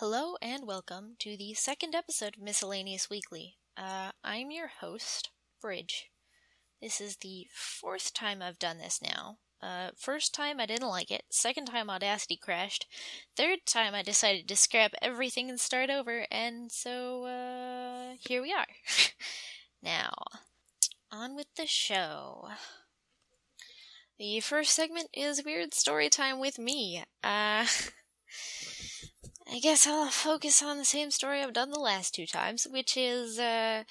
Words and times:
Hello 0.00 0.36
and 0.42 0.66
welcome 0.66 1.16
to 1.20 1.38
the 1.38 1.54
second 1.54 1.94
episode 1.94 2.36
of 2.36 2.42
Miscellaneous 2.42 3.08
Weekly. 3.08 3.56
Uh, 3.78 4.10
I'm 4.22 4.50
your 4.50 4.68
host, 4.68 5.30
Bridge. 5.58 6.10
This 6.82 7.00
is 7.00 7.16
the 7.16 7.46
fourth 7.50 8.12
time 8.12 8.42
I've 8.42 8.58
done 8.58 8.76
this 8.76 9.00
now. 9.00 9.38
Uh, 9.62 9.92
first 9.96 10.34
time 10.34 10.60
I 10.60 10.66
didn't 10.66 10.90
like 10.90 11.10
it. 11.10 11.22
Second 11.30 11.64
time 11.64 11.88
Audacity 11.88 12.36
crashed. 12.36 12.86
Third 13.38 13.60
time 13.64 13.94
I 13.94 14.02
decided 14.02 14.46
to 14.48 14.56
scrap 14.56 14.92
everything 15.00 15.48
and 15.48 15.58
start 15.58 15.88
over. 15.88 16.26
And 16.30 16.70
so, 16.70 17.24
uh, 17.24 18.16
here 18.20 18.42
we 18.42 18.52
are. 18.52 18.66
now, 19.82 20.12
on 21.10 21.34
with 21.34 21.46
the 21.56 21.66
show. 21.66 22.48
The 24.18 24.40
first 24.40 24.74
segment 24.74 25.08
is 25.14 25.42
Weird 25.42 25.72
Story 25.72 26.10
Time 26.10 26.38
with 26.38 26.58
me. 26.58 27.02
Uh, 27.24 27.64
I 29.48 29.60
guess 29.60 29.86
I'll 29.86 30.10
focus 30.10 30.60
on 30.62 30.76
the 30.76 30.84
same 30.84 31.10
story 31.10 31.40
I've 31.40 31.52
done 31.52 31.70
the 31.70 31.78
last 31.78 32.14
two 32.14 32.26
times, 32.26 32.66
which 32.68 32.96
is, 32.96 33.38
uh, 33.38 33.84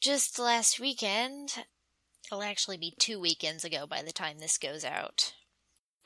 just 0.00 0.38
last 0.38 0.78
weekend. 0.78 1.64
It'll 2.26 2.42
actually 2.42 2.76
be 2.76 2.94
two 2.98 3.20
weekends 3.20 3.64
ago 3.64 3.86
by 3.86 4.02
the 4.02 4.12
time 4.12 4.38
this 4.38 4.56
goes 4.56 4.84
out. 4.84 5.34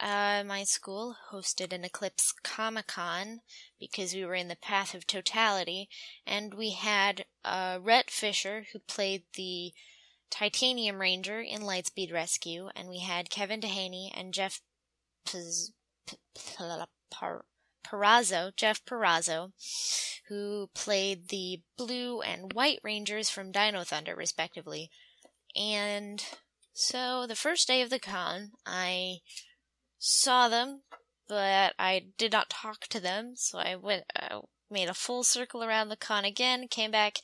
Uh, 0.01 0.43
my 0.47 0.65
school 0.65 1.17
hosted 1.31 1.73
an 1.73 1.85
Eclipse 1.85 2.33
Comic 2.43 2.89
Con 2.89 3.41
because 3.79 4.15
we 4.15 4.25
were 4.25 4.35
in 4.35 4.49
the 4.49 4.57
path 4.57 4.95
of 4.95 5.07
totality, 5.07 5.89
and 6.27 6.55
we 6.55 6.71
had 6.71 7.25
uh, 7.45 7.79
Rhett 7.81 8.11
Fisher, 8.11 8.67
who 8.73 8.79
played 8.81 9.23
the 9.35 9.73
Titanium 10.31 11.01
Ranger 11.01 11.41
in 11.41 11.63
Lightspeed 11.63 12.13
Rescue, 12.13 12.69
and 12.75 12.89
we 12.89 13.01
had 13.01 13.31
Kevin 13.31 13.61
Duhaney 13.61 14.11
and 14.15 14.35
Jeff 14.35 14.61
Paz- 15.25 15.73
P- 16.07 16.19
Par- 17.11 17.45
Parazzo, 17.87 18.55
Jeff 18.57 18.85
Parazzo, 18.85 19.53
who 20.29 20.69
played 20.75 21.29
the 21.29 21.63
Blue 21.77 22.21
and 22.21 22.53
White 22.53 22.81
Rangers 22.83 23.31
from 23.31 23.53
Dino 23.53 23.85
Thunder, 23.85 24.17
respectively. 24.17 24.91
And 25.55 26.25
so 26.73 27.27
the 27.27 27.37
first 27.37 27.69
day 27.69 27.83
of 27.83 27.91
the 27.91 27.99
con, 27.99 28.53
I 28.67 29.19
saw 29.99 30.49
them, 30.49 30.83
but 31.29 31.75
I 31.79 32.07
did 32.19 32.33
not 32.33 32.51
talk 32.51 32.87
to 32.89 33.01
them, 33.01 33.35
so 33.37 33.59
I 33.59 33.77
went. 33.77 34.05
Uh, 34.15 34.41
made 34.69 34.89
a 34.89 34.95
full 34.95 35.23
circle 35.23 35.63
around 35.63 35.89
the 35.89 35.97
con 35.97 36.25
again, 36.25 36.67
came 36.67 36.91
back, 36.91 37.19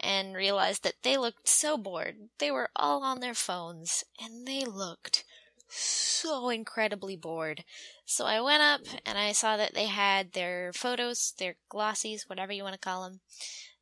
and 0.00 0.34
realized 0.34 0.82
that 0.82 0.96
they 1.02 1.16
looked 1.16 1.48
so 1.48 1.78
bored. 1.78 2.16
They 2.38 2.50
were 2.50 2.70
all 2.74 3.04
on 3.04 3.20
their 3.20 3.34
phones, 3.34 4.02
and 4.20 4.48
they 4.48 4.64
looked 4.64 5.24
so 5.68 6.48
incredibly 6.48 7.16
bored. 7.16 7.64
So 8.04 8.24
I 8.24 8.40
went 8.40 8.62
up 8.62 8.80
and 9.04 9.18
I 9.18 9.32
saw 9.32 9.56
that 9.56 9.74
they 9.74 9.86
had 9.86 10.32
their 10.32 10.72
photos, 10.72 11.34
their 11.38 11.56
glossies, 11.70 12.28
whatever 12.28 12.52
you 12.52 12.62
want 12.62 12.74
to 12.74 12.80
call 12.80 13.04
them. 13.04 13.20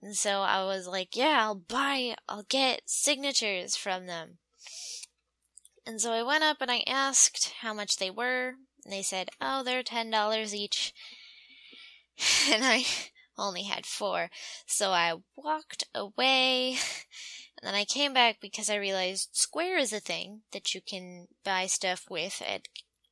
And 0.02 0.16
so 0.16 0.42
I 0.42 0.64
was 0.64 0.86
like, 0.86 1.16
yeah, 1.16 1.38
I'll 1.42 1.54
buy, 1.54 2.16
I'll 2.28 2.46
get 2.48 2.82
signatures 2.86 3.76
from 3.76 4.06
them. 4.06 4.38
And 5.86 6.00
so 6.00 6.12
I 6.12 6.22
went 6.22 6.42
up 6.42 6.58
and 6.60 6.70
I 6.70 6.82
asked 6.86 7.54
how 7.60 7.72
much 7.72 7.96
they 7.96 8.10
were. 8.10 8.54
And 8.84 8.92
they 8.92 9.02
said, 9.02 9.30
oh, 9.40 9.62
they're 9.62 9.82
$10 9.82 10.54
each. 10.54 10.92
And 12.50 12.64
I 12.64 12.84
only 13.36 13.64
had 13.64 13.84
four. 13.84 14.30
So 14.66 14.90
I 14.90 15.14
walked 15.36 15.84
away. 15.94 16.78
And 17.58 17.68
then 17.68 17.74
I 17.74 17.84
came 17.84 18.12
back 18.12 18.40
because 18.40 18.68
I 18.68 18.76
realized 18.76 19.30
Square 19.32 19.78
is 19.78 19.92
a 19.92 20.00
thing 20.00 20.42
that 20.52 20.74
you 20.74 20.80
can 20.80 21.28
buy 21.44 21.66
stuff 21.66 22.04
with 22.10 22.42
at, 22.46 22.68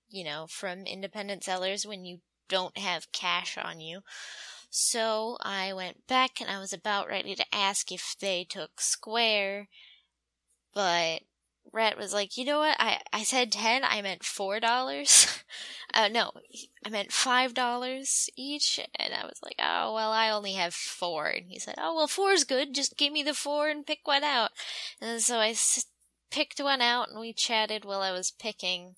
you 0.08 0.24
know, 0.24 0.46
from 0.48 0.86
independent 0.86 1.44
sellers 1.44 1.86
when 1.86 2.04
you 2.04 2.20
don't 2.48 2.76
have 2.76 3.12
cash 3.12 3.56
on 3.56 3.80
you. 3.80 4.02
So 4.70 5.38
I 5.40 5.72
went 5.72 6.06
back 6.06 6.40
and 6.40 6.50
I 6.50 6.58
was 6.58 6.72
about 6.72 7.08
ready 7.08 7.34
to 7.34 7.54
ask 7.54 7.90
if 7.90 8.16
they 8.20 8.44
took 8.44 8.80
Square, 8.80 9.68
but 10.74 11.22
Rhett 11.72 11.98
was 11.98 12.12
like, 12.12 12.36
you 12.36 12.44
know 12.44 12.60
what? 12.60 12.76
I, 12.78 13.00
I 13.12 13.24
said 13.24 13.50
10, 13.50 13.82
I 13.84 14.00
meant 14.02 14.22
$4. 14.22 15.42
uh, 15.94 16.08
no, 16.08 16.32
I 16.84 16.88
meant 16.88 17.10
$5 17.10 18.28
each. 18.36 18.80
And 18.94 19.14
I 19.14 19.24
was 19.24 19.40
like, 19.42 19.56
oh, 19.58 19.94
well, 19.94 20.12
I 20.12 20.30
only 20.30 20.52
have 20.52 20.74
four. 20.74 21.26
And 21.26 21.46
he 21.48 21.58
said, 21.58 21.74
oh, 21.78 21.94
well, 21.94 22.06
four's 22.06 22.44
good. 22.44 22.74
Just 22.74 22.96
give 22.96 23.12
me 23.12 23.22
the 23.22 23.34
four 23.34 23.68
and 23.68 23.86
pick 23.86 24.06
one 24.06 24.24
out. 24.24 24.50
And 25.00 25.20
so 25.20 25.38
I 25.38 25.50
s- 25.50 25.86
picked 26.30 26.60
one 26.60 26.80
out 26.80 27.08
and 27.08 27.18
we 27.18 27.32
chatted 27.32 27.84
while 27.84 28.02
I 28.02 28.12
was 28.12 28.30
picking. 28.30 28.94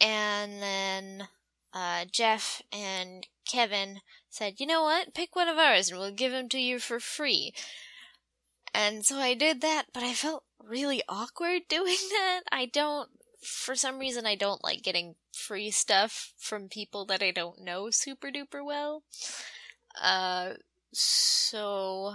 And 0.00 0.62
then, 0.62 1.28
uh, 1.72 2.04
Jeff 2.10 2.62
and 2.72 3.26
Kevin 3.46 4.00
said, 4.30 4.54
you 4.58 4.66
know 4.66 4.82
what? 4.82 5.14
Pick 5.14 5.36
one 5.36 5.48
of 5.48 5.58
ours 5.58 5.90
and 5.90 5.98
we'll 5.98 6.12
give 6.12 6.32
them 6.32 6.48
to 6.50 6.58
you 6.58 6.78
for 6.78 7.00
free. 7.00 7.52
And 8.72 9.04
so 9.04 9.18
I 9.18 9.34
did 9.34 9.60
that, 9.60 9.86
but 9.92 10.02
I 10.02 10.14
felt 10.14 10.44
really 10.68 11.02
awkward 11.08 11.62
doing 11.68 11.96
that. 12.10 12.42
I 12.50 12.66
don't, 12.66 13.08
for 13.42 13.74
some 13.74 13.98
reason, 13.98 14.26
I 14.26 14.34
don't 14.34 14.64
like 14.64 14.82
getting 14.82 15.16
free 15.32 15.70
stuff 15.70 16.32
from 16.38 16.68
people 16.68 17.04
that 17.06 17.22
I 17.22 17.30
don't 17.30 17.62
know 17.62 17.90
super 17.90 18.28
duper 18.28 18.64
well. 18.64 19.02
Uh, 20.00 20.54
so 20.92 22.14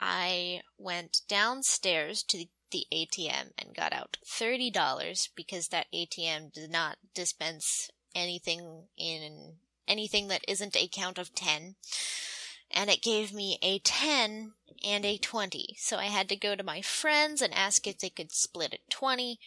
I 0.00 0.62
went 0.78 1.22
downstairs 1.28 2.22
to 2.24 2.46
the 2.70 2.86
ATM 2.92 3.52
and 3.58 3.74
got 3.74 3.92
out 3.92 4.18
$30 4.26 5.28
because 5.34 5.68
that 5.68 5.86
ATM 5.94 6.52
did 6.52 6.70
not 6.70 6.98
dispense 7.14 7.90
anything 8.14 8.84
in 8.96 9.54
anything 9.86 10.28
that 10.28 10.44
isn't 10.48 10.76
a 10.76 10.88
count 10.88 11.18
of 11.18 11.34
10 11.34 11.76
and 12.70 12.90
it 12.90 13.02
gave 13.02 13.32
me 13.32 13.58
a 13.62 13.78
10 13.80 14.52
and 14.84 15.04
a 15.04 15.16
20. 15.18 15.76
So 15.78 15.96
I 15.96 16.06
had 16.06 16.28
to 16.28 16.36
go 16.36 16.54
to 16.54 16.62
my 16.62 16.82
friends 16.82 17.40
and 17.42 17.52
ask 17.54 17.86
if 17.86 17.98
they 17.98 18.10
could 18.10 18.32
split 18.32 18.74
a 18.74 18.78
20, 18.90 19.38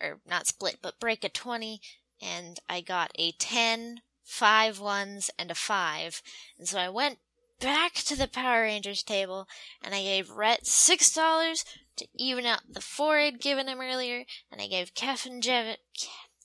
or 0.00 0.20
not 0.26 0.46
split, 0.46 0.78
but 0.82 1.00
break 1.00 1.24
a 1.24 1.28
20, 1.28 1.80
and 2.20 2.58
I 2.68 2.80
got 2.80 3.10
a 3.16 3.32
10, 3.32 4.02
five 4.24 4.80
ones, 4.80 5.30
and 5.38 5.50
a 5.50 5.54
5. 5.54 6.22
And 6.58 6.68
so 6.68 6.78
I 6.78 6.88
went 6.88 7.18
back 7.60 7.94
to 7.94 8.16
the 8.16 8.28
Power 8.28 8.62
Rangers 8.62 9.02
table, 9.02 9.48
and 9.82 9.94
I 9.94 10.02
gave 10.02 10.30
Rhett 10.30 10.64
$6 10.64 11.64
to 11.96 12.06
even 12.14 12.46
out 12.46 12.60
the 12.68 12.80
4 12.80 13.18
I'd 13.18 13.40
given 13.40 13.68
him 13.68 13.80
earlier, 13.80 14.24
and 14.50 14.60
I 14.60 14.68
gave 14.68 14.94
Kef 14.94 15.26
and 15.26 15.42
Jevin, 15.42 15.76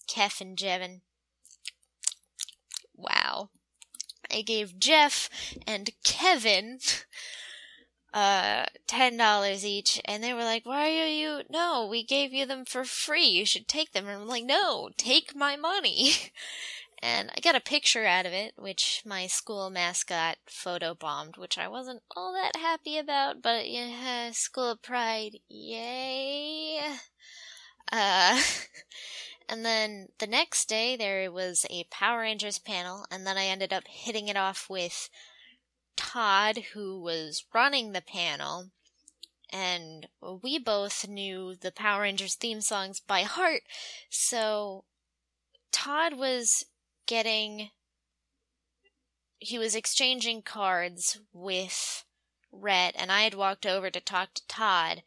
Kef 0.07 0.41
and 0.41 0.57
Jevin, 0.57 1.01
wow. 2.95 3.49
I 4.33 4.41
gave 4.41 4.79
Jeff 4.79 5.29
and 5.67 5.91
Kevin 6.03 6.79
uh 8.13 8.65
ten 8.85 9.17
dollars 9.17 9.65
each 9.65 9.99
and 10.05 10.23
they 10.23 10.33
were 10.33 10.43
like 10.43 10.65
why 10.67 10.99
are 10.99 11.07
you 11.07 11.41
no 11.49 11.87
we 11.89 12.03
gave 12.03 12.31
you 12.31 12.45
them 12.45 12.63
for 12.65 12.83
free. 12.85 13.25
You 13.25 13.45
should 13.45 13.67
take 13.67 13.91
them. 13.93 14.07
And 14.07 14.21
i'm 14.21 14.27
like 14.27 14.43
no 14.45 14.89
take 14.97 15.35
my 15.35 15.55
money. 15.55 16.11
And 17.03 17.31
i 17.35 17.41
got 17.41 17.55
a 17.55 17.59
picture 17.61 18.05
out 18.05 18.25
of 18.25 18.33
it 18.33 18.53
which 18.57 19.03
my 19.05 19.27
school 19.27 19.69
mascot 19.69 20.37
photo 20.47 20.95
bombed 20.95 21.37
which 21.37 21.57
i 21.57 21.67
wasn't 21.67 22.01
all 22.15 22.33
that 22.33 22.55
happy 22.55 22.97
about 22.97 23.41
but 23.41 23.69
yeah 23.69 24.31
school 24.31 24.71
of 24.71 24.81
pride 24.81 25.39
yay. 25.49 26.79
Uh 27.91 28.41
And 29.49 29.65
then 29.65 30.07
the 30.19 30.27
next 30.27 30.67
day 30.69 30.95
there 30.95 31.31
was 31.31 31.65
a 31.69 31.85
Power 31.91 32.21
Rangers 32.21 32.59
panel, 32.59 33.05
and 33.11 33.25
then 33.27 33.37
I 33.37 33.45
ended 33.45 33.73
up 33.73 33.83
hitting 33.87 34.27
it 34.27 34.37
off 34.37 34.69
with 34.69 35.09
Todd, 35.95 36.57
who 36.73 37.01
was 37.01 37.45
running 37.53 37.91
the 37.91 38.01
panel. 38.01 38.69
And 39.51 40.07
we 40.41 40.57
both 40.57 41.07
knew 41.07 41.55
the 41.55 41.71
Power 41.71 42.01
Rangers 42.01 42.35
theme 42.35 42.61
songs 42.61 42.99
by 42.99 43.21
heart. 43.21 43.61
So 44.09 44.85
Todd 45.71 46.13
was 46.13 46.65
getting. 47.05 47.69
He 49.39 49.59
was 49.59 49.75
exchanging 49.75 50.41
cards 50.41 51.19
with 51.33 52.05
Rhett, 52.51 52.95
and 52.97 53.11
I 53.11 53.23
had 53.23 53.33
walked 53.33 53.65
over 53.65 53.89
to 53.89 53.99
talk 53.99 54.33
to 54.35 54.47
Todd. 54.47 55.03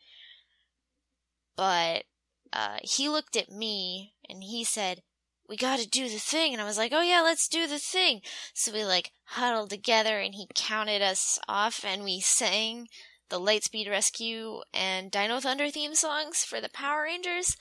But 1.57 2.05
uh, 2.53 2.79
he 2.83 3.09
looked 3.09 3.37
at 3.37 3.51
me 3.51 4.15
and 4.29 4.43
he 4.43 4.65
said, 4.65 5.03
we 5.49 5.57
gotta 5.57 5.89
do 5.89 6.09
the 6.09 6.19
thing. 6.19 6.53
And 6.53 6.61
I 6.61 6.65
was 6.65 6.79
like, 6.79 6.93
oh 6.93 7.03
yeah, 7.03 7.21
let's 7.21 7.49
do 7.49 7.67
the 7.67 7.79
thing. 7.79 8.21
So 8.55 8.73
we 8.73 8.85
like 8.85 9.13
huddled 9.25 9.71
together 9.71 10.19
and 10.19 10.35
he 10.35 10.49
counted 10.55 11.03
us 11.03 11.39
off 11.49 11.85
and 11.85 12.03
we 12.03 12.21
sang 12.21 12.89
the 13.29 13.41
Lightspeed 13.41 13.89
Rescue 13.89 14.61
and 14.73 15.11
Dino 15.11 15.41
Thunder 15.41 15.71
theme 15.71 15.95
songs 15.95 16.45
for 16.45 16.61
the 16.61 16.69
Power 16.69 17.03
Rangers, 17.03 17.57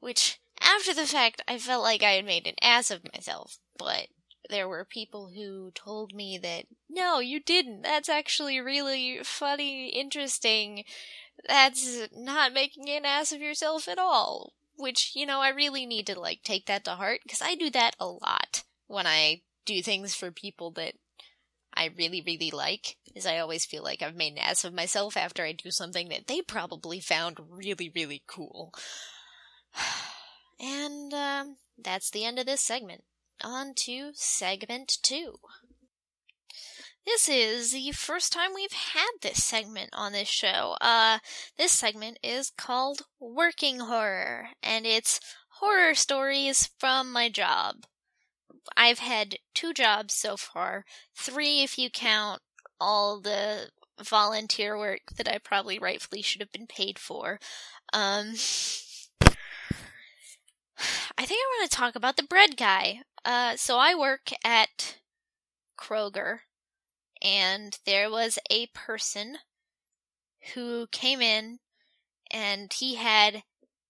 which 0.00 0.40
after 0.60 0.94
the 0.94 1.06
fact 1.06 1.42
I 1.48 1.58
felt 1.58 1.82
like 1.82 2.02
I 2.02 2.12
had 2.12 2.24
made 2.24 2.46
an 2.46 2.54
ass 2.60 2.90
of 2.90 3.02
myself, 3.12 3.58
but 3.78 4.08
there 4.50 4.68
were 4.68 4.84
people 4.84 5.30
who 5.34 5.70
told 5.74 6.14
me 6.14 6.38
that 6.38 6.64
no, 6.88 7.18
you 7.20 7.40
didn't. 7.40 7.82
That's 7.82 8.08
actually 8.08 8.58
really 8.60 9.20
funny, 9.22 9.88
interesting. 9.88 10.84
That's 11.46 12.08
not 12.16 12.52
making 12.52 12.88
an 12.88 13.04
ass 13.04 13.30
of 13.30 13.40
yourself 13.40 13.88
at 13.88 13.98
all 13.98 14.54
which, 14.78 15.12
you 15.14 15.26
know, 15.26 15.40
I 15.40 15.50
really 15.50 15.84
need 15.84 16.06
to 16.06 16.18
like 16.18 16.42
take 16.42 16.66
that 16.66 16.84
to 16.84 16.92
heart 16.92 17.20
because 17.24 17.42
I 17.42 17.54
do 17.54 17.70
that 17.70 17.96
a 18.00 18.06
lot 18.06 18.64
when 18.86 19.06
I 19.06 19.42
do 19.66 19.82
things 19.82 20.14
for 20.14 20.30
people 20.30 20.70
that 20.72 20.94
I 21.74 21.90
really, 21.96 22.22
really 22.26 22.50
like, 22.50 22.96
is 23.14 23.26
I 23.26 23.38
always 23.38 23.66
feel 23.66 23.82
like 23.82 24.02
I've 24.02 24.16
made 24.16 24.32
an 24.32 24.38
ass 24.38 24.64
of 24.64 24.74
myself 24.74 25.16
after 25.16 25.44
I 25.44 25.52
do 25.52 25.70
something 25.70 26.08
that 26.08 26.26
they 26.26 26.42
probably 26.42 27.00
found 27.00 27.38
really, 27.50 27.92
really 27.94 28.22
cool. 28.26 28.72
And 30.60 31.14
um, 31.14 31.58
that's 31.80 32.10
the 32.10 32.24
end 32.24 32.40
of 32.40 32.46
this 32.46 32.60
segment. 32.60 33.04
On 33.44 33.74
to 33.84 34.10
segment 34.14 34.98
two. 35.02 35.38
This 37.08 37.26
is 37.26 37.72
the 37.72 37.90
first 37.92 38.34
time 38.34 38.50
we've 38.54 38.70
had 38.70 39.08
this 39.22 39.42
segment 39.42 39.88
on 39.94 40.12
this 40.12 40.28
show. 40.28 40.76
Uh, 40.78 41.20
this 41.56 41.72
segment 41.72 42.18
is 42.22 42.50
called 42.50 43.06
Working 43.18 43.80
Horror, 43.80 44.50
and 44.62 44.84
it's 44.84 45.18
horror 45.52 45.94
stories 45.94 46.68
from 46.78 47.10
my 47.10 47.30
job. 47.30 47.86
I've 48.76 48.98
had 48.98 49.36
two 49.54 49.72
jobs 49.72 50.12
so 50.12 50.36
far, 50.36 50.84
three 51.16 51.62
if 51.62 51.78
you 51.78 51.88
count 51.88 52.42
all 52.78 53.22
the 53.22 53.70
volunteer 54.02 54.76
work 54.78 55.00
that 55.16 55.28
I 55.28 55.38
probably 55.38 55.78
rightfully 55.78 56.20
should 56.20 56.42
have 56.42 56.52
been 56.52 56.66
paid 56.66 56.98
for. 56.98 57.40
Um, 57.94 58.34
I 61.16 61.24
think 61.24 61.40
I 61.40 61.56
want 61.58 61.70
to 61.70 61.76
talk 61.76 61.96
about 61.96 62.18
the 62.18 62.22
bread 62.22 62.58
guy. 62.58 63.00
Uh, 63.24 63.56
so 63.56 63.78
I 63.78 63.94
work 63.94 64.30
at 64.44 64.98
Kroger, 65.80 66.40
and 67.22 67.78
there 67.84 68.10
was 68.10 68.38
a 68.50 68.66
person 68.68 69.38
who 70.54 70.86
came 70.88 71.20
in, 71.20 71.58
and 72.30 72.72
he 72.72 72.94
had 72.94 73.42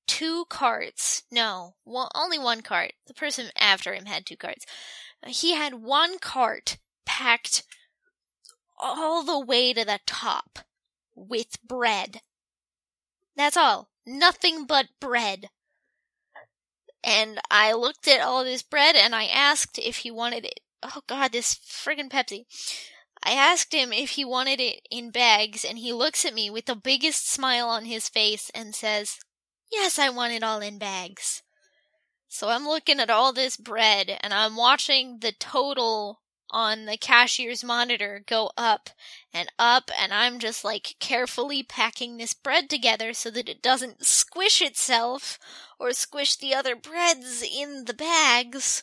two 0.06 0.46
carts. 0.48 1.22
No, 1.30 1.75
only 2.14 2.38
one 2.38 2.62
cart. 2.62 2.92
The 3.06 3.14
person 3.14 3.50
after 3.56 3.94
him 3.94 4.06
had 4.06 4.26
two 4.26 4.36
carts. 4.36 4.64
He 5.26 5.54
had 5.54 5.75
one 5.75 6.19
cart 6.19 6.78
packed 7.04 7.64
all 8.78 9.22
the 9.22 9.38
way 9.38 9.72
to 9.72 9.84
the 9.84 10.00
top 10.06 10.60
with 11.14 11.62
bread. 11.66 12.20
That's 13.36 13.56
all. 13.56 13.90
Nothing 14.06 14.66
but 14.66 14.86
bread. 15.00 15.50
And 17.04 17.38
I 17.50 17.72
looked 17.72 18.08
at 18.08 18.20
all 18.20 18.44
this 18.44 18.62
bread 18.62 18.96
and 18.96 19.14
I 19.14 19.26
asked 19.26 19.78
if 19.78 19.98
he 19.98 20.10
wanted 20.10 20.44
it. 20.44 20.60
Oh 20.82 21.02
god, 21.06 21.32
this 21.32 21.54
friggin' 21.54 22.10
Pepsi. 22.10 22.46
I 23.22 23.32
asked 23.32 23.74
him 23.74 23.92
if 23.92 24.10
he 24.10 24.24
wanted 24.24 24.60
it 24.60 24.86
in 24.90 25.10
bags, 25.10 25.64
and 25.64 25.78
he 25.78 25.92
looks 25.92 26.24
at 26.24 26.34
me 26.34 26.50
with 26.50 26.66
the 26.66 26.76
biggest 26.76 27.28
smile 27.28 27.68
on 27.68 27.84
his 27.84 28.08
face 28.08 28.50
and 28.54 28.74
says, 28.74 29.18
Yes, 29.70 29.98
I 29.98 30.08
want 30.08 30.32
it 30.32 30.42
all 30.42 30.60
in 30.60 30.78
bags. 30.78 31.42
So 32.28 32.48
I'm 32.48 32.66
looking 32.66 33.00
at 33.00 33.10
all 33.10 33.32
this 33.32 33.56
bread 33.56 34.18
and 34.20 34.34
I'm 34.34 34.54
watching 34.54 35.18
the 35.20 35.32
total 35.32 36.20
on 36.50 36.86
the 36.86 36.96
cashier's 36.96 37.62
monitor 37.62 38.22
go 38.26 38.50
up 38.56 38.90
and 39.32 39.50
up, 39.58 39.90
and 39.98 40.14
I'm 40.14 40.38
just 40.38 40.64
like 40.64 40.96
carefully 40.98 41.62
packing 41.62 42.16
this 42.16 42.32
bread 42.32 42.70
together 42.70 43.12
so 43.12 43.30
that 43.30 43.48
it 43.48 43.60
doesn't 43.60 44.06
squish 44.06 44.62
itself 44.62 45.38
or 45.78 45.92
squish 45.92 46.36
the 46.36 46.54
other 46.54 46.74
breads 46.74 47.42
in 47.42 47.84
the 47.84 47.94
bags. 47.94 48.82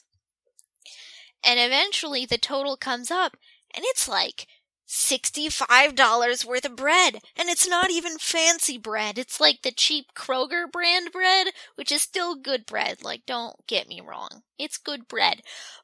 And 1.43 1.59
eventually 1.59 2.25
the 2.25 2.37
total 2.37 2.77
comes 2.77 3.09
up, 3.09 3.35
and 3.75 3.83
it's 3.87 4.07
like 4.07 4.47
$65 4.87 6.45
worth 6.45 6.65
of 6.65 6.75
bread. 6.75 7.19
And 7.35 7.49
it's 7.49 7.67
not 7.67 7.89
even 7.91 8.17
fancy 8.17 8.77
bread. 8.77 9.17
It's 9.17 9.39
like 9.39 9.61
the 9.61 9.71
cheap 9.71 10.07
Kroger 10.15 10.71
brand 10.71 11.11
bread, 11.11 11.47
which 11.75 11.91
is 11.91 12.01
still 12.01 12.35
good 12.35 12.65
bread. 12.65 13.03
Like, 13.03 13.25
don't 13.25 13.55
get 13.67 13.87
me 13.87 14.01
wrong. 14.01 14.43
It's 14.57 14.77
good 14.77 15.07
bread. 15.07 15.41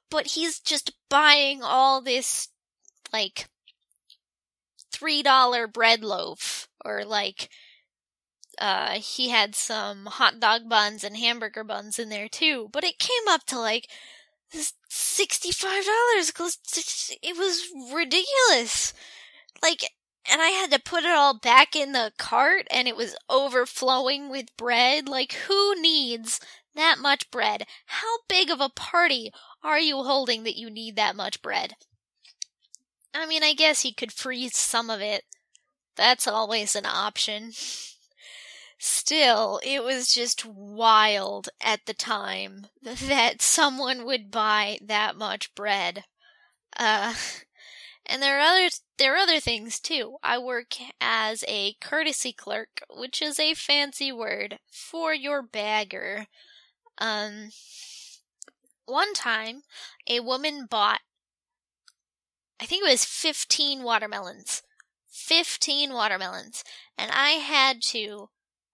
But 0.10 0.28
he's 0.28 0.60
just 0.60 0.94
buying 1.10 1.64
all 1.64 2.02
this, 2.02 2.50
like, 3.12 3.48
$3 4.94 5.68
bread 5.68 6.04
loaf. 6.04 6.68
Or 6.84 7.04
like, 7.04 7.50
uh, 8.60 9.00
he 9.00 9.30
had 9.30 9.56
some 9.56 10.06
hot 10.06 10.40
dog 10.40 10.70
buns 10.70 11.04
and 11.04 11.18
hamburger 11.18 11.64
buns 11.64 11.98
in 12.00 12.10
there 12.10 12.28
too. 12.28 12.70
But 12.72 12.84
it 12.84 13.00
came 13.00 13.28
up 13.30 13.46
to 13.48 13.60
like, 13.60 13.88
$65 14.54 16.28
because 16.28 16.58
it 17.22 17.38
was 17.38 17.70
ridiculous. 17.94 18.94
Like, 19.64 19.92
and 20.30 20.42
I 20.42 20.50
had 20.50 20.72
to 20.72 20.80
put 20.80 21.04
it 21.04 21.12
all 21.12 21.38
back 21.38 21.76
in 21.76 21.94
the 21.94 22.12
cart 22.18 22.68
and 22.72 22.88
it 22.88 22.96
was 22.96 23.16
overflowing 23.30 24.30
with 24.30 24.56
bread. 24.58 25.08
Like, 25.08 25.34
who 25.34 25.80
needs 25.82 26.40
that 26.76 27.00
much 27.00 27.30
bread? 27.32 27.66
How 27.86 28.20
big 28.28 28.50
of 28.50 28.62
a 28.62 28.70
party 28.70 29.32
are 29.64 29.80
you 29.80 30.04
holding 30.04 30.44
that 30.44 30.58
you 30.58 30.70
need 30.70 30.96
that 30.96 31.16
much 31.16 31.42
bread? 31.42 31.76
I 33.14 33.26
mean, 33.26 33.44
I 33.44 33.54
guess 33.54 33.84
you 33.84 33.94
could 33.94 34.12
freeze 34.12 34.56
some 34.56 34.90
of 34.90 35.02
it. 35.02 35.24
That's 35.96 36.28
always 36.28 36.76
an 36.76 36.86
option. 36.86 37.52
Still, 38.84 39.60
it 39.62 39.84
was 39.84 40.12
just 40.12 40.44
wild 40.44 41.50
at 41.62 41.86
the 41.86 41.94
time 41.94 42.66
that 42.82 43.40
someone 43.40 44.06
would 44.06 44.32
buy 44.32 44.80
that 44.82 45.16
much 45.16 45.54
bread. 45.54 46.06
Uh, 46.76 47.14
and 48.08 48.24
there 48.24 48.40
are 48.40 48.42
other 48.42 48.70
there 48.98 49.14
are 49.14 49.18
other 49.18 49.40
things 49.40 49.80
too. 49.80 50.18
I 50.24 50.40
work 50.40 50.78
as 51.00 51.46
a 51.48 51.74
courtesy 51.74 52.34
clerk, 52.34 52.82
which 52.90 53.22
is 53.22 53.40
a 53.40 53.54
fancy 53.54 54.12
word 54.12 54.58
for 54.72 55.14
your 55.14 55.44
bagger. 55.44 56.26
Um, 56.98 57.52
one 58.88 59.14
time, 59.14 59.62
a 60.08 60.22
woman 60.22 60.66
bought, 60.66 61.02
I 62.60 62.66
think 62.66 62.84
it 62.84 62.90
was 62.90 63.06
15 63.06 63.84
watermelons. 63.84 64.64
15 65.08 65.94
watermelons. 65.94 66.64
And 66.98 67.12
I 67.12 67.32
had 67.32 67.84
to 67.90 68.30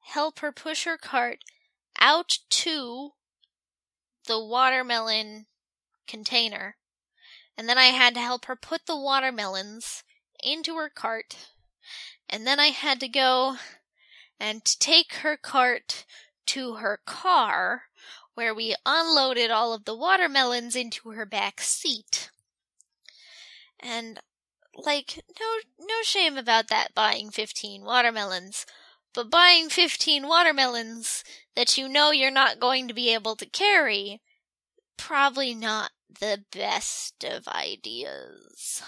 help 0.07 0.39
her 0.39 0.51
push 0.51 0.85
her 0.85 0.97
cart 0.97 1.39
out 1.99 2.39
to 2.49 3.11
the 4.25 4.43
watermelon 4.43 5.45
container. 6.07 6.77
And 7.57 7.67
then 7.67 7.77
I 7.77 7.87
had 7.87 8.13
to 8.13 8.21
help 8.21 8.45
her 8.45 8.55
put 8.55 8.85
the 8.85 8.97
watermelons 8.97 10.03
into 10.41 10.75
her 10.75 10.89
cart. 10.89 11.49
And 12.29 12.45
then 12.45 12.59
I 12.59 12.67
had 12.67 12.99
to 13.01 13.07
go 13.07 13.57
and 14.39 14.63
take 14.63 15.15
her 15.15 15.35
cart 15.35 16.05
to 16.47 16.75
her 16.75 16.99
car 17.05 17.83
where 18.35 18.53
we 18.53 18.75
unloaded 18.85 19.51
all 19.51 19.73
of 19.73 19.85
the 19.85 19.95
watermelons 19.95 20.75
into 20.75 21.09
her 21.09 21.25
back 21.25 21.59
seat. 21.59 22.29
And 23.79 24.19
like 24.75 25.23
no 25.39 25.45
no 25.79 26.01
shame 26.03 26.37
about 26.37 26.67
that 26.67 26.93
buying 26.93 27.31
15 27.31 27.83
watermelons 27.83 28.65
but 29.17 29.31
buying 29.31 29.67
15 29.67 30.27
watermelons 30.27 31.23
that 31.55 31.75
you 31.75 31.89
know 31.89 32.11
you're 32.11 32.29
not 32.29 32.59
going 32.59 32.87
to 32.87 32.93
be 32.93 33.11
able 33.11 33.35
to 33.35 33.47
carry, 33.47 34.21
probably 34.95 35.55
not 35.55 35.89
the 36.19 36.43
best 36.51 37.23
of 37.23 37.47
ideas. 37.47 38.83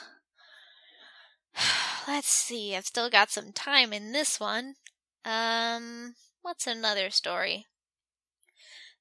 Let's 2.07 2.27
see, 2.27 2.75
I've 2.75 2.85
still 2.85 3.09
got 3.09 3.31
some 3.31 3.51
time 3.53 3.91
in 3.91 4.11
this 4.11 4.39
one. 4.39 4.75
Um, 5.25 6.13
what's 6.43 6.67
another 6.67 7.09
story? 7.09 7.65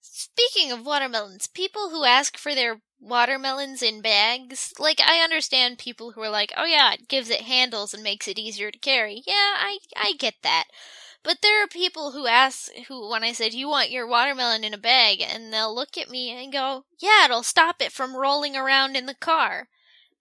Speaking 0.01 0.73
of 0.73 0.87
watermelons, 0.87 1.47
people 1.47 1.91
who 1.91 2.05
ask 2.05 2.39
for 2.39 2.55
their 2.55 2.81
watermelons 2.99 3.83
in 3.83 4.01
bags, 4.01 4.73
like 4.79 5.01
I 5.05 5.19
understand 5.23 5.79
people 5.79 6.13
who 6.13 6.23
are 6.23 6.31
like, 6.31 6.55
"Oh 6.57 6.65
yeah, 6.65 6.95
it 6.95 7.07
gives 7.07 7.29
it 7.29 7.43
handles 7.43 7.93
and 7.93 8.03
makes 8.03 8.27
it 8.29 8.39
easier 8.39 8.71
to 8.71 8.79
carry." 8.79 9.23
Yeah, 9.27 9.35
I 9.59 9.79
I 9.95 10.15
get 10.19 10.37
that. 10.43 10.65
But 11.29 11.43
there 11.43 11.63
are 11.63 11.67
people 11.67 12.13
who 12.13 12.27
ask, 12.27 12.71
who, 12.89 13.11
when 13.11 13.23
I 13.23 13.33
said, 13.33 13.53
you 13.53 13.69
want 13.69 13.91
your 13.91 14.09
watermelon 14.09 14.65
in 14.65 14.73
a 14.73 14.79
bag, 14.79 15.21
and 15.21 15.53
they'll 15.53 15.75
look 15.75 15.99
at 15.99 16.09
me 16.09 16.31
and 16.31 16.51
go, 16.51 16.87
yeah, 16.99 17.27
it'll 17.27 17.43
stop 17.43 17.83
it 17.83 17.93
from 17.93 18.17
rolling 18.17 18.57
around 18.57 18.97
in 18.97 19.05
the 19.05 19.13
car. 19.13 19.69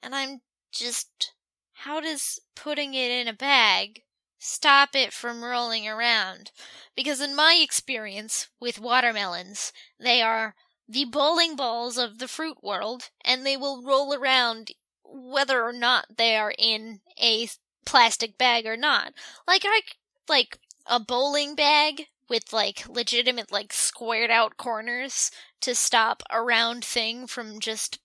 And 0.03 0.13
I'm 0.13 0.41
just, 0.69 1.31
how 1.75 2.01
does 2.01 2.41
putting 2.57 2.93
it 2.93 3.09
in 3.09 3.29
a 3.29 3.33
bag 3.33 4.01
stop 4.37 4.95
it 4.95 5.13
from 5.13 5.45
rolling 5.45 5.87
around? 5.87 6.51
Because 6.93 7.21
in 7.21 7.33
my 7.33 7.57
experience 7.63 8.49
with 8.59 8.77
watermelons, 8.77 9.71
they 9.97 10.21
are 10.21 10.55
the 10.89 11.05
bowling 11.05 11.55
balls 11.55 11.97
of 11.97 12.19
the 12.19 12.27
fruit 12.27 12.57
world, 12.61 13.11
and 13.23 13.45
they 13.45 13.55
will 13.55 13.81
roll 13.81 14.13
around 14.13 14.71
whether 15.05 15.63
or 15.63 15.71
not 15.71 16.17
they 16.17 16.35
are 16.35 16.53
in 16.57 16.99
a 17.17 17.47
plastic 17.85 18.37
bag 18.37 18.65
or 18.65 18.75
not. 18.75 19.13
Like 19.47 19.61
I, 19.63 19.83
like 20.27 20.59
a 20.87 20.99
bowling 20.99 21.55
bag 21.55 22.07
with 22.29 22.51
like 22.53 22.87
legitimate 22.87 23.51
like 23.51 23.73
squared 23.73 24.31
out 24.31 24.57
corners 24.57 25.31
to 25.61 25.73
stop 25.75 26.23
a 26.29 26.41
round 26.41 26.83
thing 26.83 27.27
from 27.27 27.59
just 27.59 27.99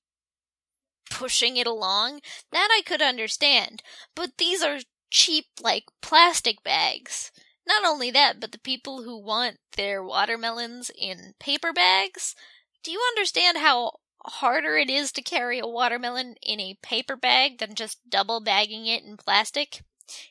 pushing 1.11 1.57
it 1.57 1.67
along, 1.67 2.21
that 2.51 2.69
I 2.73 2.83
could 2.83 3.03
understand. 3.03 3.83
But 4.15 4.39
these 4.39 4.63
are 4.63 4.81
cheap 5.11 5.47
like 5.61 5.85
plastic 6.01 6.63
bags. 6.63 7.31
Not 7.67 7.85
only 7.85 8.11
that, 8.11 8.41
but 8.41 8.51
the 8.51 8.59
people 8.59 9.03
who 9.03 9.19
want 9.19 9.59
their 9.77 10.03
watermelons 10.03 10.91
in 10.97 11.35
paper 11.39 11.73
bags, 11.73 12.35
do 12.83 12.91
you 12.91 13.01
understand 13.11 13.59
how 13.59 13.99
harder 14.25 14.77
it 14.77 14.89
is 14.91 15.13
to 15.13 15.23
carry 15.23 15.59
a 15.59 15.67
watermelon 15.67 16.35
in 16.43 16.61
a 16.61 16.79
paper 16.83 17.17
bag 17.17 17.59
than 17.59 17.75
just 17.75 17.99
double 18.09 18.41
bagging 18.41 18.87
it 18.87 19.05
in 19.05 19.17
plastic? 19.17 19.83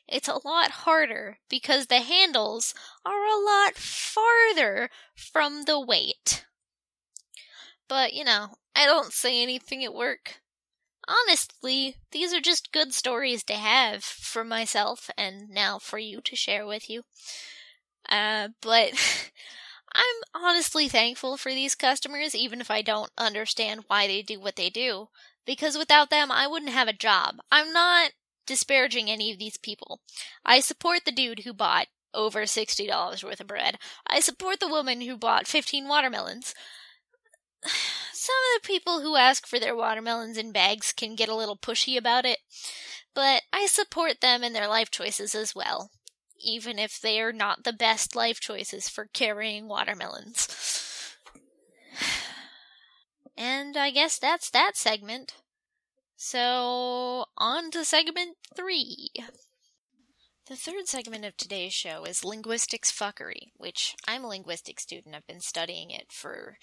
It's 0.08 0.28
a 0.28 0.46
lot 0.46 0.70
harder 0.70 1.38
because 1.48 1.86
the 1.86 2.00
handles 2.00 2.74
are 3.04 3.24
a 3.24 3.42
lot 3.42 3.74
farther 3.74 4.90
from 5.14 5.64
the 5.64 5.80
weight. 5.80 6.44
But, 7.88 8.14
you 8.14 8.24
know, 8.24 8.56
I 8.74 8.86
don't 8.86 9.12
say 9.12 9.42
anything 9.42 9.84
at 9.84 9.94
work. 9.94 10.40
Honestly, 11.08 11.96
these 12.12 12.32
are 12.32 12.40
just 12.40 12.72
good 12.72 12.94
stories 12.94 13.42
to 13.44 13.54
have 13.54 14.04
for 14.04 14.44
myself 14.44 15.10
and 15.18 15.50
now 15.50 15.78
for 15.78 15.98
you 15.98 16.20
to 16.22 16.36
share 16.36 16.64
with 16.64 16.88
you. 16.88 17.02
Uh, 18.08 18.48
but 18.60 18.92
I'm 19.92 20.42
honestly 20.42 20.88
thankful 20.88 21.36
for 21.36 21.52
these 21.52 21.74
customers, 21.74 22.34
even 22.34 22.60
if 22.60 22.70
I 22.70 22.82
don't 22.82 23.10
understand 23.18 23.84
why 23.88 24.06
they 24.06 24.22
do 24.22 24.40
what 24.40 24.56
they 24.56 24.70
do. 24.70 25.08
Because 25.44 25.76
without 25.76 26.08
them, 26.08 26.30
I 26.30 26.46
wouldn't 26.46 26.72
have 26.72 26.88
a 26.88 26.92
job. 26.92 27.36
I'm 27.50 27.72
not 27.72 28.12
disparaging 28.46 29.10
any 29.10 29.30
of 29.32 29.38
these 29.38 29.56
people. 29.56 30.00
I 30.44 30.60
support 30.60 31.04
the 31.04 31.12
dude 31.12 31.40
who 31.40 31.52
bought 31.52 31.86
over 32.14 32.42
$60 32.42 33.24
worth 33.24 33.40
of 33.40 33.46
bread. 33.46 33.78
I 34.06 34.20
support 34.20 34.60
the 34.60 34.68
woman 34.68 35.00
who 35.00 35.16
bought 35.16 35.46
15 35.46 35.88
watermelons. 35.88 36.54
Some 38.12 38.36
of 38.36 38.62
the 38.62 38.66
people 38.66 39.00
who 39.00 39.16
ask 39.16 39.46
for 39.46 39.58
their 39.58 39.74
watermelons 39.74 40.36
in 40.36 40.52
bags 40.52 40.92
can 40.92 41.16
get 41.16 41.28
a 41.28 41.34
little 41.34 41.56
pushy 41.56 41.96
about 41.96 42.24
it, 42.24 42.38
but 43.14 43.42
I 43.52 43.66
support 43.66 44.20
them 44.20 44.42
and 44.42 44.54
their 44.54 44.68
life 44.68 44.90
choices 44.90 45.34
as 45.34 45.54
well 45.54 45.90
even 46.42 46.78
if 46.78 47.00
they 47.00 47.20
are 47.20 47.32
not 47.32 47.64
the 47.64 47.72
best 47.72 48.14
life 48.14 48.40
choices 48.40 48.88
for 48.88 49.06
carrying 49.12 49.68
watermelons. 49.68 50.48
And 53.34 53.78
I 53.78 53.90
guess 53.90 54.18
that's 54.18 54.50
that 54.50 54.76
segment. 54.76 55.32
So, 56.24 57.26
on 57.36 57.72
to 57.72 57.84
segment 57.84 58.36
three. 58.54 59.10
The 60.46 60.54
third 60.54 60.86
segment 60.86 61.24
of 61.24 61.36
today's 61.36 61.74
show 61.74 62.04
is 62.04 62.24
linguistics 62.24 62.92
fuckery, 62.92 63.50
which 63.56 63.96
I'm 64.06 64.22
a 64.22 64.28
linguistics 64.28 64.84
student. 64.84 65.16
I've 65.16 65.26
been 65.26 65.40
studying 65.40 65.90
it 65.90 66.12
for 66.12 66.58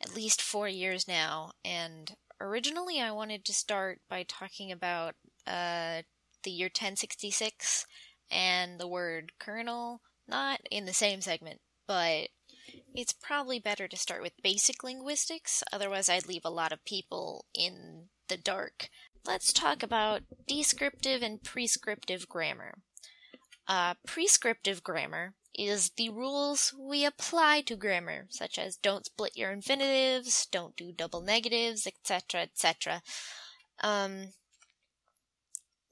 at 0.00 0.14
least 0.14 0.40
four 0.40 0.68
years 0.68 1.08
now, 1.08 1.50
and 1.64 2.14
originally 2.40 3.00
I 3.00 3.10
wanted 3.10 3.44
to 3.46 3.52
start 3.52 3.98
by 4.08 4.22
talking 4.22 4.70
about 4.70 5.16
uh, 5.44 6.02
the 6.44 6.52
year 6.52 6.68
1066 6.68 7.86
and 8.30 8.78
the 8.78 8.86
word 8.86 9.32
kernel, 9.40 10.02
not 10.28 10.60
in 10.70 10.84
the 10.84 10.94
same 10.94 11.20
segment, 11.20 11.60
but 11.88 12.28
it's 12.94 13.12
probably 13.12 13.58
better 13.58 13.88
to 13.88 13.96
start 13.96 14.22
with 14.22 14.40
basic 14.40 14.84
linguistics, 14.84 15.64
otherwise, 15.72 16.08
I'd 16.08 16.28
leave 16.28 16.44
a 16.44 16.50
lot 16.50 16.70
of 16.70 16.84
people 16.84 17.44
in 17.52 18.08
the 18.30 18.36
dark. 18.38 18.88
Let's 19.26 19.52
talk 19.52 19.82
about 19.82 20.22
descriptive 20.46 21.20
and 21.20 21.42
prescriptive 21.42 22.28
grammar. 22.28 22.78
Uh, 23.68 23.94
prescriptive 24.06 24.82
grammar 24.82 25.34
is 25.54 25.90
the 25.96 26.08
rules 26.08 26.72
we 26.78 27.04
apply 27.04 27.62
to 27.62 27.76
grammar, 27.76 28.26
such 28.30 28.56
as 28.58 28.76
don't 28.76 29.06
split 29.06 29.36
your 29.36 29.52
infinitives, 29.52 30.46
don't 30.46 30.76
do 30.76 30.92
double 30.92 31.20
negatives, 31.20 31.86
etc., 31.86 32.42
etc. 32.42 33.02
Um, 33.82 34.32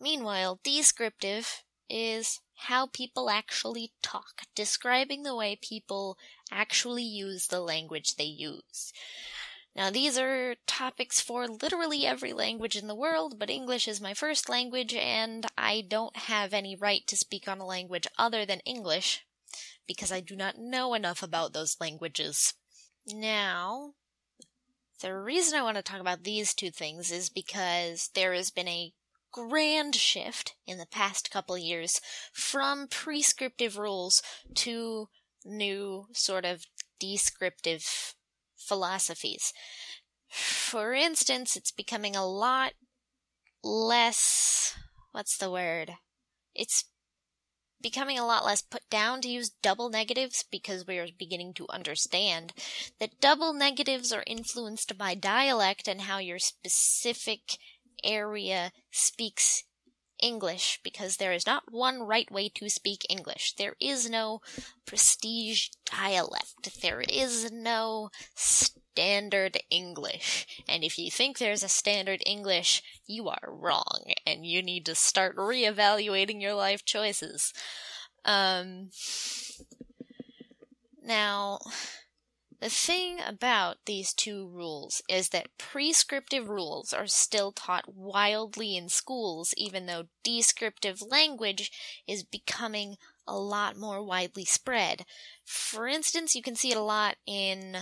meanwhile, 0.00 0.60
descriptive 0.62 1.64
is 1.90 2.40
how 2.54 2.86
people 2.86 3.30
actually 3.30 3.92
talk, 4.00 4.42
describing 4.54 5.24
the 5.24 5.34
way 5.34 5.58
people 5.60 6.16
actually 6.52 7.04
use 7.04 7.48
the 7.48 7.60
language 7.60 8.14
they 8.14 8.24
use. 8.24 8.92
Now, 9.78 9.90
these 9.90 10.18
are 10.18 10.56
topics 10.66 11.20
for 11.20 11.46
literally 11.46 12.04
every 12.04 12.32
language 12.32 12.74
in 12.74 12.88
the 12.88 12.96
world, 12.96 13.38
but 13.38 13.48
English 13.48 13.86
is 13.86 14.00
my 14.00 14.12
first 14.12 14.48
language, 14.48 14.92
and 14.92 15.46
I 15.56 15.84
don't 15.86 16.16
have 16.16 16.52
any 16.52 16.74
right 16.74 17.06
to 17.06 17.16
speak 17.16 17.46
on 17.46 17.60
a 17.60 17.64
language 17.64 18.08
other 18.18 18.44
than 18.44 18.58
English 18.66 19.24
because 19.86 20.10
I 20.10 20.18
do 20.18 20.34
not 20.34 20.58
know 20.58 20.94
enough 20.94 21.22
about 21.22 21.52
those 21.52 21.76
languages. 21.80 22.54
Now, 23.06 23.92
the 25.00 25.16
reason 25.16 25.56
I 25.56 25.62
want 25.62 25.76
to 25.76 25.82
talk 25.84 26.00
about 26.00 26.24
these 26.24 26.54
two 26.54 26.72
things 26.72 27.12
is 27.12 27.30
because 27.30 28.10
there 28.16 28.34
has 28.34 28.50
been 28.50 28.66
a 28.66 28.92
grand 29.30 29.94
shift 29.94 30.56
in 30.66 30.78
the 30.78 30.86
past 30.86 31.30
couple 31.30 31.56
years 31.56 32.00
from 32.32 32.88
prescriptive 32.88 33.78
rules 33.78 34.24
to 34.56 35.08
new 35.44 36.06
sort 36.12 36.44
of 36.44 36.64
descriptive 36.98 38.16
philosophies. 38.58 39.52
For 40.28 40.92
instance, 40.92 41.56
it's 41.56 41.70
becoming 41.70 42.14
a 42.14 42.26
lot 42.26 42.72
less. 43.62 44.76
What's 45.12 45.38
the 45.38 45.50
word? 45.50 45.92
It's 46.54 46.84
becoming 47.80 48.18
a 48.18 48.26
lot 48.26 48.44
less 48.44 48.60
put 48.60 48.88
down 48.90 49.20
to 49.20 49.28
use 49.28 49.50
double 49.62 49.88
negatives 49.88 50.44
because 50.50 50.86
we 50.86 50.98
are 50.98 51.06
beginning 51.16 51.54
to 51.54 51.66
understand 51.70 52.52
that 52.98 53.20
double 53.20 53.52
negatives 53.52 54.12
are 54.12 54.24
influenced 54.26 54.98
by 54.98 55.14
dialect 55.14 55.86
and 55.86 56.02
how 56.02 56.18
your 56.18 56.38
specific 56.38 57.58
area 58.04 58.72
speaks 58.90 59.64
English 60.20 60.80
because 60.82 61.16
there 61.16 61.32
is 61.32 61.46
not 61.46 61.72
one 61.72 62.00
right 62.00 62.30
way 62.30 62.48
to 62.50 62.68
speak 62.68 63.06
English. 63.08 63.54
There 63.56 63.76
is 63.80 64.08
no 64.08 64.40
prestige 64.86 65.68
dialect. 65.84 66.80
There 66.80 67.00
is 67.00 67.50
no 67.52 68.10
standard 68.34 69.58
English. 69.70 70.46
And 70.68 70.82
if 70.82 70.98
you 70.98 71.10
think 71.10 71.38
there's 71.38 71.62
a 71.62 71.68
standard 71.68 72.22
English, 72.26 72.82
you 73.06 73.28
are 73.28 73.48
wrong 73.48 74.12
and 74.26 74.44
you 74.44 74.62
need 74.62 74.86
to 74.86 74.94
start 74.94 75.36
reevaluating 75.36 76.40
your 76.40 76.54
life 76.54 76.84
choices. 76.84 77.52
Um, 78.24 78.90
now, 81.02 81.60
the 82.60 82.68
thing 82.68 83.18
about 83.24 83.78
these 83.86 84.12
two 84.12 84.48
rules 84.48 85.00
is 85.08 85.28
that 85.28 85.56
prescriptive 85.58 86.48
rules 86.48 86.92
are 86.92 87.06
still 87.06 87.52
taught 87.52 87.94
wildly 87.94 88.76
in 88.76 88.88
schools, 88.88 89.54
even 89.56 89.86
though 89.86 90.08
descriptive 90.24 91.00
language 91.00 91.70
is 92.06 92.24
becoming 92.24 92.96
a 93.26 93.38
lot 93.38 93.76
more 93.76 94.02
widely 94.02 94.44
spread. 94.44 95.04
For 95.44 95.86
instance, 95.86 96.34
you 96.34 96.42
can 96.42 96.56
see 96.56 96.72
it 96.72 96.76
a 96.76 96.82
lot 96.82 97.16
in, 97.26 97.76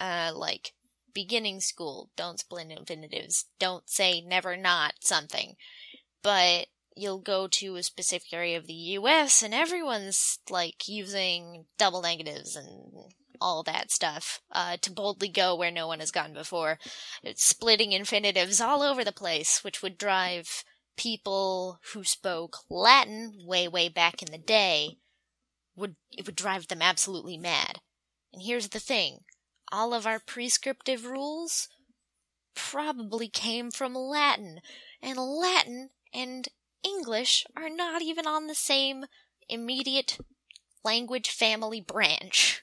uh, 0.00 0.32
like, 0.34 0.72
beginning 1.12 1.60
school. 1.60 2.10
Don't 2.16 2.40
split 2.40 2.70
infinitives. 2.70 3.46
Don't 3.58 3.90
say 3.90 4.20
never 4.20 4.56
not 4.56 4.94
something. 5.00 5.56
But 6.22 6.68
you'll 6.96 7.20
go 7.20 7.46
to 7.46 7.76
a 7.76 7.82
specific 7.82 8.32
area 8.32 8.56
of 8.56 8.66
the 8.66 8.72
US 8.72 9.42
and 9.42 9.54
everyone's 9.54 10.38
like 10.50 10.88
using 10.88 11.66
double 11.78 12.02
negatives 12.02 12.56
and 12.56 13.12
all 13.40 13.62
that 13.62 13.90
stuff 13.90 14.40
uh, 14.52 14.76
to 14.82 14.90
boldly 14.90 15.28
go 15.28 15.54
where 15.54 15.70
no 15.70 15.86
one 15.86 16.00
has 16.00 16.10
gone 16.10 16.32
before. 16.32 16.78
It's 17.22 17.44
splitting 17.44 17.92
infinitives 17.92 18.60
all 18.60 18.82
over 18.82 19.04
the 19.04 19.12
place, 19.12 19.62
which 19.64 19.82
would 19.82 19.98
drive 19.98 20.64
people 20.96 21.78
who 21.92 22.04
spoke 22.04 22.58
Latin 22.68 23.38
way, 23.44 23.68
way 23.68 23.88
back 23.88 24.22
in 24.22 24.30
the 24.32 24.38
day 24.38 24.98
would 25.76 25.96
it 26.10 26.26
would 26.26 26.36
drive 26.36 26.68
them 26.68 26.82
absolutely 26.82 27.38
mad. 27.38 27.80
And 28.32 28.42
here's 28.42 28.68
the 28.68 28.80
thing: 28.80 29.20
all 29.70 29.94
of 29.94 30.06
our 30.06 30.18
prescriptive 30.18 31.04
rules 31.04 31.68
probably 32.54 33.28
came 33.28 33.70
from 33.70 33.94
Latin, 33.94 34.60
and 35.00 35.18
Latin 35.18 35.90
and 36.12 36.48
English 36.82 37.46
are 37.56 37.70
not 37.70 38.02
even 38.02 38.26
on 38.26 38.46
the 38.46 38.54
same 38.54 39.06
immediate 39.48 40.18
language 40.84 41.30
family 41.30 41.80
branch. 41.80 42.62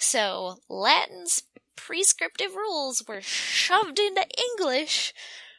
So 0.00 0.56
Latin's 0.68 1.42
prescriptive 1.76 2.54
rules 2.54 3.02
were 3.06 3.20
shoved 3.20 3.98
into 3.98 4.26
English, 4.58 5.12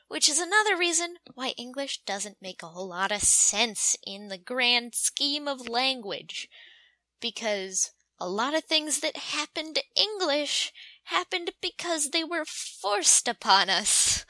which 0.08 0.28
is 0.28 0.40
another 0.40 0.76
reason 0.76 1.18
why 1.36 1.54
English 1.58 2.02
doesn't 2.06 2.42
make 2.42 2.64
a 2.64 2.68
whole 2.68 2.90
lot 2.90 3.12
of 3.12 3.22
sense 3.22 3.96
in 4.06 4.28
the 4.30 4.40
grand 4.40 4.96
scheme 4.96 5.48
of 5.48 5.70
language. 5.70 6.50
Because 7.22 7.92
a 8.20 8.28
lot 8.28 8.56
of 8.56 8.64
things 8.64 9.00
that 9.02 9.16
happened 9.16 9.76
to 9.76 9.84
English 9.96 10.74
happened 11.06 11.52
because 11.62 12.10
they 12.10 12.24
were 12.24 12.46
forced 12.46 13.28
upon 13.28 13.70
us. 13.70 14.26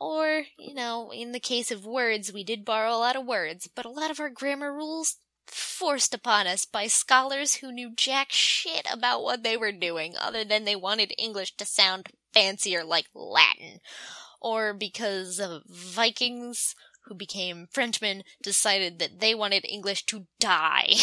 Or, 0.00 0.44
you 0.58 0.74
know, 0.74 1.10
in 1.12 1.32
the 1.32 1.40
case 1.40 1.72
of 1.72 1.84
words, 1.84 2.32
we 2.32 2.44
did 2.44 2.64
borrow 2.64 2.94
a 2.94 2.96
lot 2.96 3.16
of 3.16 3.26
words, 3.26 3.68
but 3.74 3.84
a 3.84 3.90
lot 3.90 4.12
of 4.12 4.20
our 4.20 4.30
grammar 4.30 4.72
rules 4.72 5.16
forced 5.52 6.14
upon 6.14 6.46
us 6.46 6.64
by 6.64 6.86
scholars 6.86 7.54
who 7.54 7.72
knew 7.72 7.92
jack 7.94 8.32
shit 8.32 8.86
about 8.92 9.22
what 9.22 9.42
they 9.42 9.56
were 9.56 9.72
doing, 9.72 10.14
other 10.20 10.44
than 10.44 10.64
they 10.64 10.76
wanted 10.76 11.12
English 11.18 11.56
to 11.56 11.64
sound 11.64 12.08
fancier 12.32 12.84
like 12.84 13.06
Latin. 13.14 13.80
Or 14.40 14.72
because 14.72 15.38
of 15.38 15.62
Vikings 15.66 16.74
who 17.06 17.14
became 17.14 17.66
Frenchmen 17.70 18.22
decided 18.42 18.98
that 18.98 19.20
they 19.20 19.34
wanted 19.34 19.64
English 19.68 20.06
to 20.06 20.26
die. 20.38 20.94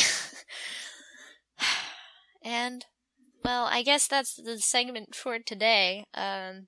and, 2.44 2.86
well, 3.44 3.66
I 3.66 3.84
guess 3.84 4.08
that's 4.08 4.36
the 4.36 4.60
segment 4.60 5.16
for 5.16 5.40
today. 5.40 6.06
Um, 6.14 6.68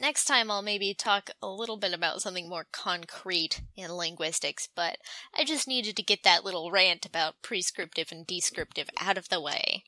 next 0.00 0.24
time 0.24 0.50
I'll 0.50 0.62
maybe 0.62 0.94
talk 0.94 1.30
a 1.42 1.48
little 1.48 1.76
bit 1.76 1.92
about 1.92 2.22
something 2.22 2.48
more 2.48 2.66
concrete 2.72 3.62
in 3.76 3.92
linguistics, 3.92 4.68
but 4.74 4.98
I 5.34 5.44
just 5.44 5.68
needed 5.68 5.96
to 5.96 6.02
get 6.02 6.22
that 6.24 6.44
little 6.44 6.70
rant 6.70 7.06
about 7.06 7.42
prescriptive 7.42 8.08
and 8.10 8.26
descriptive 8.26 8.88
out 9.00 9.18
of 9.18 9.28
the 9.28 9.40
way. 9.40 9.84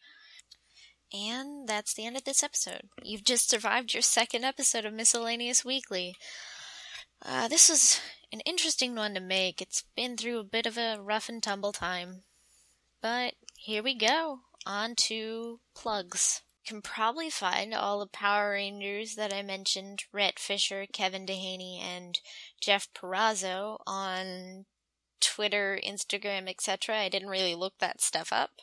And 1.12 1.68
that's 1.68 1.94
the 1.94 2.06
end 2.06 2.16
of 2.16 2.24
this 2.24 2.42
episode. 2.42 2.88
You've 3.02 3.24
just 3.24 3.50
survived 3.50 3.94
your 3.94 4.02
second 4.02 4.44
episode 4.44 4.84
of 4.84 4.94
Miscellaneous 4.94 5.64
Weekly. 5.64 6.14
Uh, 7.24 7.48
this 7.48 7.68
was 7.68 8.00
an 8.32 8.40
interesting 8.40 8.94
one 8.94 9.14
to 9.14 9.20
make. 9.20 9.60
It's 9.60 9.84
been 9.96 10.16
through 10.16 10.38
a 10.38 10.44
bit 10.44 10.66
of 10.66 10.78
a 10.78 10.98
rough 11.00 11.28
and 11.28 11.42
tumble 11.42 11.72
time. 11.72 12.22
But 13.02 13.34
here 13.56 13.82
we 13.82 13.94
go. 13.94 14.40
On 14.66 14.94
to 14.94 15.60
plugs. 15.74 16.42
Can 16.70 16.82
probably 16.82 17.30
find 17.30 17.74
all 17.74 17.98
the 17.98 18.06
Power 18.06 18.52
Rangers 18.52 19.16
that 19.16 19.32
I 19.32 19.42
mentioned 19.42 20.04
Rhett 20.12 20.38
Fisher, 20.38 20.86
Kevin 20.92 21.26
Duhaney, 21.26 21.80
and 21.80 22.18
Jeff 22.60 22.88
Parazzo 22.94 23.78
on 23.86 24.66
Twitter, 25.20 25.78
Instagram, 25.84 26.48
etc. 26.48 26.96
I 26.96 27.08
didn't 27.08 27.28
really 27.28 27.54
look 27.54 27.74
that 27.78 28.00
stuff 28.00 28.32
up 28.32 28.62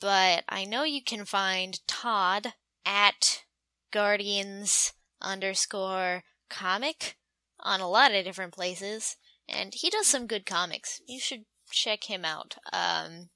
but 0.00 0.44
I 0.48 0.64
know 0.64 0.84
you 0.84 1.02
can 1.02 1.24
find 1.24 1.80
Todd 1.86 2.54
at 2.86 3.44
Guardians 3.90 4.92
underscore 5.20 6.22
comic 6.48 7.16
on 7.60 7.80
a 7.80 7.88
lot 7.88 8.14
of 8.14 8.24
different 8.24 8.54
places, 8.54 9.16
and 9.48 9.74
he 9.74 9.90
does 9.90 10.06
some 10.06 10.26
good 10.26 10.46
comics. 10.46 11.00
You 11.06 11.18
should 11.18 11.44
check 11.70 12.04
him 12.04 12.24
out. 12.24 12.56
Um, 12.72 13.30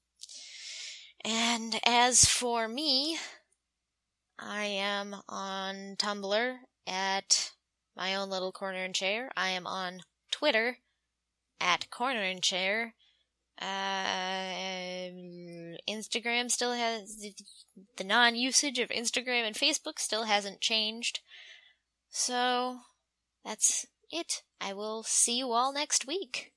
and 1.23 1.79
as 1.85 2.25
for 2.25 2.67
me, 2.67 3.17
I 4.37 4.65
am 4.65 5.15
on 5.29 5.95
Tumblr 5.97 6.57
at 6.85 7.51
my 7.95 8.15
own 8.15 8.29
little 8.29 8.51
corner 8.51 8.83
and 8.83 8.95
chair. 8.95 9.31
I 9.37 9.49
am 9.49 9.65
on 9.65 10.01
Twitter 10.31 10.79
at 11.61 11.89
corner 11.89 12.21
and 12.21 12.43
chair. 12.43 12.95
Uh, 13.61 15.09
Instagram 15.87 16.51
still 16.51 16.73
has 16.73 17.23
the 17.97 18.03
non 18.03 18.35
usage 18.35 18.79
of 18.79 18.89
Instagram 18.89 19.45
and 19.47 19.55
Facebook 19.55 19.99
still 19.99 20.23
hasn't 20.23 20.59
changed. 20.59 21.21
So 22.09 22.79
that's 23.45 23.85
it. 24.11 24.43
I 24.59 24.73
will 24.73 25.03
see 25.03 25.37
you 25.37 25.51
all 25.51 25.71
next 25.71 26.05
week. 26.05 26.51